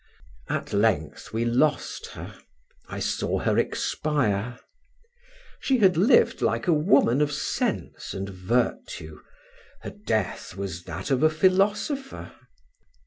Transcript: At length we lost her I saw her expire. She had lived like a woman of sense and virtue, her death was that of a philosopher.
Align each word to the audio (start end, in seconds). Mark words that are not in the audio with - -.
At 0.49 0.73
length 0.73 1.31
we 1.31 1.45
lost 1.45 2.07
her 2.13 2.35
I 2.87 2.97
saw 2.99 3.37
her 3.37 3.59
expire. 3.59 4.57
She 5.59 5.77
had 5.77 5.95
lived 5.95 6.41
like 6.41 6.65
a 6.65 6.73
woman 6.73 7.21
of 7.21 7.31
sense 7.31 8.11
and 8.15 8.27
virtue, 8.27 9.19
her 9.81 9.91
death 9.91 10.55
was 10.57 10.85
that 10.85 11.11
of 11.11 11.21
a 11.21 11.29
philosopher. 11.29 12.33